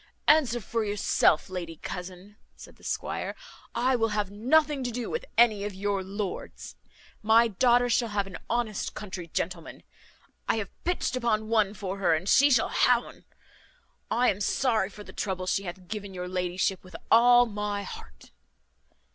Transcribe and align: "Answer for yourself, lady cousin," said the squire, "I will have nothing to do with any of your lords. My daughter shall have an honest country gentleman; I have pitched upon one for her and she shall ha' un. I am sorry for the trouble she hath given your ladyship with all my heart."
"Answer 0.27 0.59
for 0.59 0.83
yourself, 0.83 1.47
lady 1.47 1.75
cousin," 1.75 2.37
said 2.55 2.77
the 2.77 2.83
squire, 2.83 3.35
"I 3.75 3.95
will 3.95 4.07
have 4.17 4.31
nothing 4.31 4.83
to 4.83 4.89
do 4.89 5.11
with 5.11 5.25
any 5.37 5.63
of 5.63 5.75
your 5.75 6.01
lords. 6.03 6.75
My 7.21 7.49
daughter 7.49 7.87
shall 7.87 8.09
have 8.09 8.25
an 8.25 8.39
honest 8.49 8.95
country 8.95 9.27
gentleman; 9.27 9.83
I 10.49 10.55
have 10.55 10.71
pitched 10.85 11.15
upon 11.15 11.49
one 11.49 11.75
for 11.75 11.99
her 11.99 12.15
and 12.15 12.27
she 12.27 12.49
shall 12.49 12.69
ha' 12.69 12.97
un. 12.97 13.25
I 14.09 14.31
am 14.31 14.41
sorry 14.41 14.89
for 14.89 15.03
the 15.03 15.13
trouble 15.13 15.45
she 15.45 15.65
hath 15.65 15.87
given 15.87 16.15
your 16.15 16.27
ladyship 16.27 16.83
with 16.83 16.95
all 17.11 17.45
my 17.45 17.83
heart." 17.83 18.31